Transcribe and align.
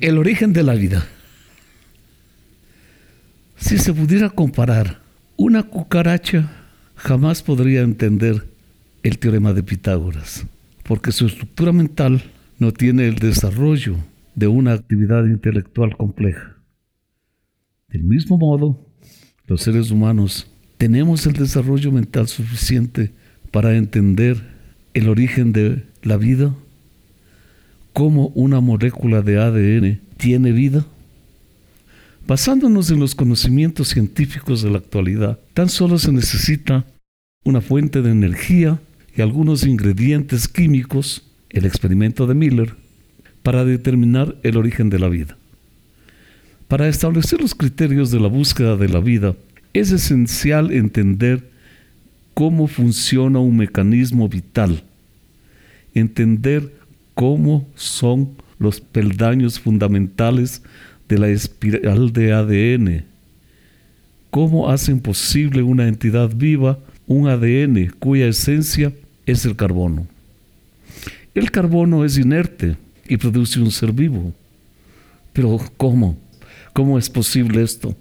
El 0.00 0.16
origen 0.16 0.52
de 0.52 0.62
la 0.62 0.74
vida. 0.74 1.08
Si 3.56 3.78
se 3.78 3.92
pudiera 3.92 4.30
comparar, 4.30 5.00
una 5.36 5.64
cucaracha 5.64 6.48
jamás 6.94 7.42
podría 7.42 7.80
entender 7.80 8.46
el 9.02 9.18
teorema 9.18 9.52
de 9.52 9.64
Pitágoras, 9.64 10.46
porque 10.84 11.10
su 11.10 11.26
estructura 11.26 11.72
mental 11.72 12.22
no 12.58 12.72
tiene 12.72 13.08
el 13.08 13.16
desarrollo 13.16 13.96
de 14.36 14.46
una 14.46 14.72
actividad 14.72 15.24
intelectual 15.24 15.96
compleja. 15.96 16.56
Del 17.88 18.04
mismo 18.04 18.38
modo, 18.38 18.86
los 19.46 19.62
seres 19.62 19.90
humanos 19.90 20.48
tenemos 20.76 21.26
el 21.26 21.32
desarrollo 21.32 21.90
mental 21.90 22.28
suficiente 22.28 23.12
para 23.50 23.74
entender 23.74 24.40
el 24.94 25.08
origen 25.08 25.52
de 25.52 25.86
la 26.02 26.16
vida, 26.16 26.54
cómo 27.98 28.28
una 28.36 28.60
molécula 28.60 29.22
de 29.22 29.40
ADN 29.40 30.00
tiene 30.18 30.52
vida. 30.52 30.86
Basándonos 32.28 32.92
en 32.92 33.00
los 33.00 33.16
conocimientos 33.16 33.88
científicos 33.88 34.62
de 34.62 34.70
la 34.70 34.78
actualidad, 34.78 35.40
tan 35.52 35.68
solo 35.68 35.98
se 35.98 36.12
necesita 36.12 36.84
una 37.42 37.60
fuente 37.60 38.00
de 38.00 38.12
energía 38.12 38.78
y 39.16 39.20
algunos 39.20 39.66
ingredientes 39.66 40.46
químicos, 40.46 41.24
el 41.50 41.64
experimento 41.64 42.28
de 42.28 42.34
Miller, 42.34 42.76
para 43.42 43.64
determinar 43.64 44.36
el 44.44 44.58
origen 44.58 44.90
de 44.90 45.00
la 45.00 45.08
vida. 45.08 45.36
Para 46.68 46.86
establecer 46.86 47.40
los 47.40 47.56
criterios 47.56 48.12
de 48.12 48.20
la 48.20 48.28
búsqueda 48.28 48.76
de 48.76 48.90
la 48.90 49.00
vida, 49.00 49.34
es 49.72 49.90
esencial 49.90 50.70
entender 50.70 51.50
cómo 52.34 52.68
funciona 52.68 53.40
un 53.40 53.56
mecanismo 53.56 54.28
vital, 54.28 54.84
entender 55.94 56.77
cómo 57.18 57.66
son 57.74 58.36
los 58.60 58.80
peldaños 58.80 59.58
fundamentales 59.58 60.62
de 61.08 61.18
la 61.18 61.26
espiral 61.26 62.12
de 62.12 62.32
ADN, 62.32 63.04
cómo 64.30 64.70
hacen 64.70 65.00
posible 65.00 65.62
una 65.62 65.88
entidad 65.88 66.30
viva, 66.32 66.78
un 67.08 67.26
ADN 67.26 67.92
cuya 67.98 68.28
esencia 68.28 68.92
es 69.26 69.44
el 69.44 69.56
carbono. 69.56 70.06
El 71.34 71.50
carbono 71.50 72.04
es 72.04 72.16
inerte, 72.18 72.76
y 73.08 73.16
produce 73.16 73.58
un 73.58 73.72
ser 73.72 73.92
vivo. 73.92 74.32
Pero 75.32 75.58
¿cómo? 75.76 76.16
¿Cómo 76.72 76.98
es 77.00 77.10
posible 77.10 77.64
esto? 77.64 77.96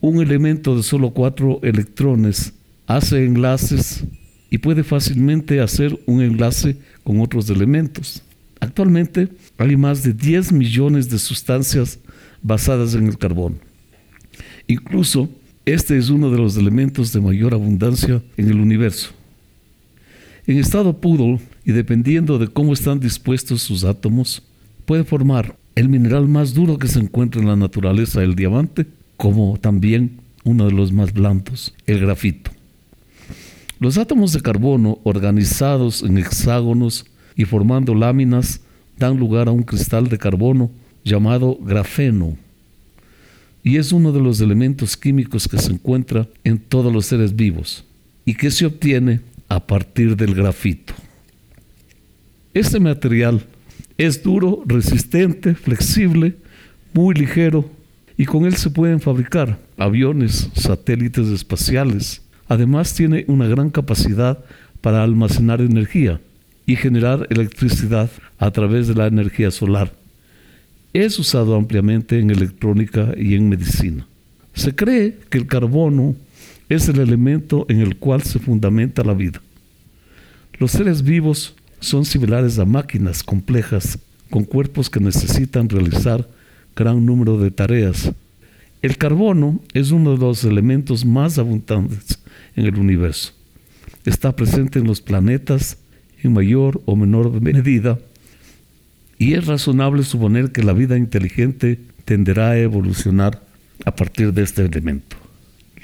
Un 0.00 0.22
elemento 0.22 0.74
de 0.74 0.82
solo 0.82 1.10
cuatro 1.10 1.60
electrones 1.62 2.54
hace 2.86 3.26
enlaces 3.26 4.02
y 4.48 4.56
puede 4.56 4.82
fácilmente 4.82 5.60
hacer 5.60 5.98
un 6.06 6.22
enlace 6.22 6.78
con 7.04 7.20
otros 7.20 7.50
elementos. 7.50 8.22
Actualmente 8.62 9.28
hay 9.58 9.76
más 9.76 10.04
de 10.04 10.12
10 10.12 10.52
millones 10.52 11.10
de 11.10 11.18
sustancias 11.18 11.98
basadas 12.42 12.94
en 12.94 13.08
el 13.08 13.18
carbón. 13.18 13.58
Incluso 14.68 15.28
este 15.66 15.98
es 15.98 16.10
uno 16.10 16.30
de 16.30 16.38
los 16.38 16.56
elementos 16.56 17.12
de 17.12 17.20
mayor 17.20 17.54
abundancia 17.54 18.22
en 18.36 18.48
el 18.48 18.60
universo. 18.60 19.10
En 20.46 20.58
estado 20.58 20.96
puro 21.00 21.40
y 21.64 21.72
dependiendo 21.72 22.38
de 22.38 22.46
cómo 22.46 22.72
están 22.72 23.00
dispuestos 23.00 23.62
sus 23.62 23.82
átomos, 23.82 24.44
puede 24.84 25.02
formar 25.02 25.56
el 25.74 25.88
mineral 25.88 26.28
más 26.28 26.54
duro 26.54 26.78
que 26.78 26.86
se 26.86 27.00
encuentra 27.00 27.42
en 27.42 27.48
la 27.48 27.56
naturaleza, 27.56 28.22
el 28.22 28.36
diamante, 28.36 28.86
como 29.16 29.58
también 29.60 30.20
uno 30.44 30.66
de 30.66 30.72
los 30.72 30.92
más 30.92 31.12
blandos, 31.12 31.74
el 31.88 31.98
grafito. 31.98 32.52
Los 33.80 33.98
átomos 33.98 34.32
de 34.32 34.40
carbono 34.40 35.00
organizados 35.02 36.04
en 36.04 36.16
hexágonos 36.16 37.06
y 37.36 37.44
formando 37.44 37.94
láminas 37.94 38.60
dan 38.98 39.18
lugar 39.18 39.48
a 39.48 39.52
un 39.52 39.62
cristal 39.62 40.08
de 40.08 40.18
carbono 40.18 40.70
llamado 41.04 41.58
grafeno 41.60 42.36
y 43.64 43.76
es 43.76 43.92
uno 43.92 44.12
de 44.12 44.20
los 44.20 44.40
elementos 44.40 44.96
químicos 44.96 45.46
que 45.46 45.58
se 45.58 45.72
encuentra 45.72 46.28
en 46.44 46.58
todos 46.58 46.92
los 46.92 47.06
seres 47.06 47.36
vivos 47.36 47.84
y 48.24 48.34
que 48.34 48.50
se 48.50 48.66
obtiene 48.66 49.20
a 49.48 49.66
partir 49.66 50.16
del 50.16 50.34
grafito. 50.34 50.94
Este 52.54 52.80
material 52.80 53.44
es 53.98 54.22
duro, 54.22 54.62
resistente, 54.66 55.54
flexible, 55.54 56.36
muy 56.92 57.14
ligero 57.14 57.70
y 58.16 58.26
con 58.26 58.44
él 58.44 58.56
se 58.56 58.70
pueden 58.70 59.00
fabricar 59.00 59.58
aviones, 59.76 60.50
satélites 60.54 61.28
espaciales. 61.28 62.22
Además 62.48 62.94
tiene 62.94 63.24
una 63.28 63.46
gran 63.46 63.70
capacidad 63.70 64.44
para 64.80 65.02
almacenar 65.02 65.60
energía 65.60 66.20
y 66.66 66.76
generar 66.76 67.26
electricidad 67.30 68.10
a 68.38 68.50
través 68.50 68.88
de 68.88 68.94
la 68.94 69.06
energía 69.06 69.50
solar. 69.50 69.92
Es 70.92 71.18
usado 71.18 71.56
ampliamente 71.56 72.18
en 72.18 72.30
electrónica 72.30 73.14
y 73.16 73.34
en 73.34 73.48
medicina. 73.48 74.06
Se 74.54 74.74
cree 74.74 75.18
que 75.30 75.38
el 75.38 75.46
carbono 75.46 76.14
es 76.68 76.88
el 76.88 77.00
elemento 77.00 77.66
en 77.68 77.80
el 77.80 77.96
cual 77.96 78.22
se 78.22 78.38
fundamenta 78.38 79.02
la 79.02 79.14
vida. 79.14 79.40
Los 80.58 80.72
seres 80.72 81.02
vivos 81.02 81.54
son 81.80 82.04
similares 82.04 82.58
a 82.58 82.64
máquinas 82.64 83.22
complejas 83.22 83.98
con 84.30 84.44
cuerpos 84.44 84.88
que 84.88 85.00
necesitan 85.00 85.68
realizar 85.68 86.28
gran 86.76 87.04
número 87.04 87.38
de 87.38 87.50
tareas. 87.50 88.12
El 88.80 88.96
carbono 88.96 89.60
es 89.74 89.90
uno 89.90 90.12
de 90.12 90.18
los 90.18 90.44
elementos 90.44 91.04
más 91.04 91.38
abundantes 91.38 92.18
en 92.56 92.66
el 92.66 92.76
universo. 92.78 93.32
Está 94.04 94.34
presente 94.34 94.78
en 94.78 94.86
los 94.86 95.00
planetas 95.00 95.78
en 96.22 96.32
mayor 96.32 96.80
o 96.84 96.96
menor 96.96 97.40
medida 97.40 97.98
y 99.18 99.34
es 99.34 99.46
razonable 99.46 100.02
suponer 100.02 100.50
que 100.50 100.62
la 100.62 100.72
vida 100.72 100.96
inteligente 100.96 101.78
tenderá 102.04 102.50
a 102.50 102.58
evolucionar 102.58 103.42
a 103.84 103.94
partir 103.94 104.32
de 104.32 104.42
este 104.42 104.64
elemento. 104.64 105.16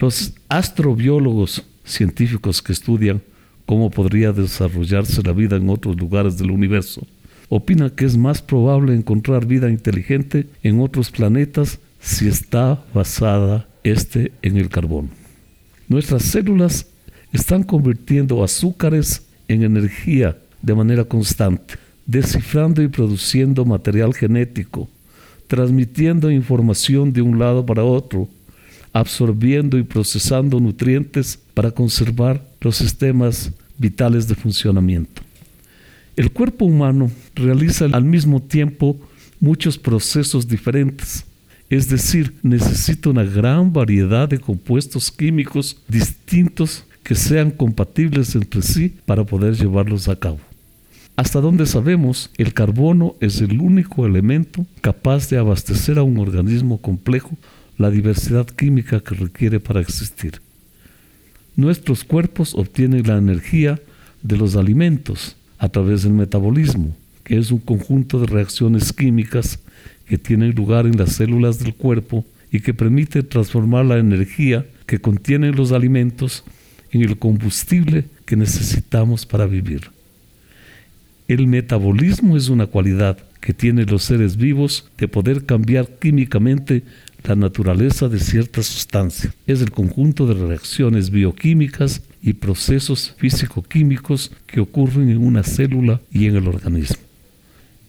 Los 0.00 0.32
astrobiólogos 0.48 1.64
científicos 1.84 2.62
que 2.62 2.72
estudian 2.72 3.22
cómo 3.66 3.90
podría 3.90 4.32
desarrollarse 4.32 5.22
la 5.22 5.32
vida 5.32 5.56
en 5.56 5.68
otros 5.68 5.96
lugares 5.96 6.38
del 6.38 6.50
universo. 6.50 7.06
Opina 7.48 7.90
que 7.90 8.04
es 8.04 8.16
más 8.16 8.40
probable 8.40 8.94
encontrar 8.94 9.44
vida 9.44 9.68
inteligente 9.68 10.46
en 10.62 10.80
otros 10.80 11.10
planetas 11.10 11.78
si 12.00 12.28
está 12.28 12.84
basada 12.94 13.68
este 13.84 14.32
en 14.42 14.56
el 14.56 14.68
carbono. 14.68 15.08
Nuestras 15.88 16.22
células 16.22 16.86
están 17.32 17.62
convirtiendo 17.62 18.42
azúcares 18.42 19.25
en 19.48 19.62
energía 19.62 20.36
de 20.62 20.74
manera 20.74 21.04
constante, 21.04 21.74
descifrando 22.06 22.82
y 22.82 22.88
produciendo 22.88 23.64
material 23.64 24.14
genético, 24.14 24.88
transmitiendo 25.46 26.30
información 26.30 27.12
de 27.12 27.22
un 27.22 27.38
lado 27.38 27.64
para 27.64 27.84
otro, 27.84 28.28
absorbiendo 28.92 29.78
y 29.78 29.82
procesando 29.82 30.58
nutrientes 30.58 31.38
para 31.54 31.70
conservar 31.70 32.42
los 32.60 32.76
sistemas 32.76 33.52
vitales 33.78 34.26
de 34.26 34.34
funcionamiento. 34.34 35.22
El 36.16 36.32
cuerpo 36.32 36.64
humano 36.64 37.10
realiza 37.34 37.84
al 37.84 38.04
mismo 38.04 38.40
tiempo 38.40 38.96
muchos 39.38 39.76
procesos 39.76 40.48
diferentes, 40.48 41.26
es 41.68 41.88
decir, 41.88 42.34
necesita 42.42 43.10
una 43.10 43.24
gran 43.24 43.70
variedad 43.72 44.28
de 44.28 44.38
compuestos 44.38 45.10
químicos 45.10 45.76
distintos 45.88 46.85
que 47.06 47.14
sean 47.14 47.52
compatibles 47.52 48.34
entre 48.34 48.62
sí 48.62 48.92
para 49.06 49.22
poder 49.22 49.54
llevarlos 49.54 50.08
a 50.08 50.16
cabo. 50.16 50.40
Hasta 51.14 51.40
donde 51.40 51.64
sabemos, 51.64 52.30
el 52.36 52.52
carbono 52.52 53.14
es 53.20 53.40
el 53.40 53.60
único 53.60 54.06
elemento 54.06 54.66
capaz 54.80 55.30
de 55.30 55.38
abastecer 55.38 56.00
a 56.00 56.02
un 56.02 56.18
organismo 56.18 56.80
complejo 56.80 57.30
la 57.78 57.90
diversidad 57.90 58.46
química 58.46 58.98
que 58.98 59.14
requiere 59.14 59.60
para 59.60 59.80
existir. 59.80 60.40
Nuestros 61.54 62.02
cuerpos 62.02 62.56
obtienen 62.56 63.06
la 63.06 63.18
energía 63.18 63.80
de 64.22 64.36
los 64.36 64.56
alimentos 64.56 65.36
a 65.58 65.68
través 65.68 66.02
del 66.02 66.12
metabolismo, 66.12 66.96
que 67.22 67.38
es 67.38 67.52
un 67.52 67.60
conjunto 67.60 68.18
de 68.18 68.26
reacciones 68.26 68.92
químicas 68.92 69.60
que 70.08 70.18
tienen 70.18 70.56
lugar 70.56 70.86
en 70.86 70.96
las 70.96 71.12
células 71.12 71.60
del 71.60 71.72
cuerpo 71.72 72.24
y 72.50 72.58
que 72.58 72.74
permite 72.74 73.22
transformar 73.22 73.84
la 73.84 73.98
energía 73.98 74.66
que 74.86 75.00
contienen 75.00 75.54
los 75.54 75.70
alimentos 75.70 76.42
en 76.92 77.02
el 77.02 77.18
combustible 77.18 78.04
que 78.24 78.36
necesitamos 78.36 79.26
para 79.26 79.46
vivir. 79.46 79.90
El 81.28 81.46
metabolismo 81.46 82.36
es 82.36 82.48
una 82.48 82.66
cualidad 82.66 83.18
que 83.40 83.52
tienen 83.52 83.86
los 83.86 84.04
seres 84.04 84.36
vivos 84.36 84.90
de 84.98 85.08
poder 85.08 85.44
cambiar 85.44 85.88
químicamente 85.98 86.82
la 87.24 87.34
naturaleza 87.34 88.08
de 88.08 88.20
cierta 88.20 88.62
sustancia. 88.62 89.34
Es 89.46 89.60
el 89.60 89.72
conjunto 89.72 90.26
de 90.26 90.34
reacciones 90.34 91.10
bioquímicas 91.10 92.02
y 92.22 92.34
procesos 92.34 93.14
físico-químicos 93.18 94.32
que 94.46 94.60
ocurren 94.60 95.10
en 95.10 95.18
una 95.18 95.42
célula 95.42 96.00
y 96.12 96.26
en 96.26 96.36
el 96.36 96.46
organismo. 96.46 96.96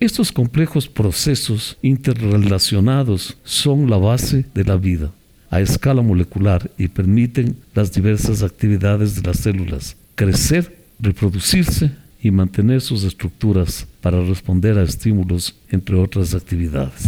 Estos 0.00 0.32
complejos 0.32 0.88
procesos 0.88 1.78
interrelacionados 1.82 3.38
son 3.44 3.88
la 3.88 3.96
base 3.96 4.44
de 4.54 4.64
la 4.64 4.76
vida 4.76 5.12
a 5.50 5.60
escala 5.60 6.02
molecular 6.02 6.70
y 6.76 6.88
permiten 6.88 7.56
las 7.74 7.92
diversas 7.92 8.42
actividades 8.42 9.16
de 9.16 9.22
las 9.22 9.38
células 9.38 9.96
crecer, 10.16 10.78
reproducirse 10.98 11.92
y 12.20 12.32
mantener 12.32 12.80
sus 12.80 13.04
estructuras 13.04 13.86
para 14.00 14.20
responder 14.24 14.76
a 14.78 14.82
estímulos, 14.82 15.54
entre 15.70 15.94
otras 15.96 16.34
actividades. 16.34 17.06